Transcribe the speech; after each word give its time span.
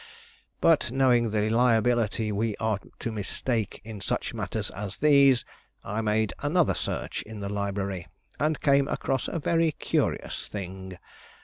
"But 0.61 0.89
knowing 0.91 1.29
the 1.29 1.47
liability 1.51 2.31
we 2.31 2.55
are 2.55 2.79
to 2.97 3.11
mistake 3.11 3.81
in 3.83 4.01
such 4.01 4.33
matters 4.33 4.71
as 4.71 4.97
these, 4.97 5.45
I 5.83 6.01
made 6.01 6.33
another 6.39 6.73
search 6.73 7.21
in 7.21 7.39
the 7.39 7.49
library, 7.49 8.07
and 8.39 8.59
came 8.59 8.87
across 8.87 9.27
a 9.27 9.37
very 9.37 9.73
curious 9.73 10.47
thing. 10.47 10.97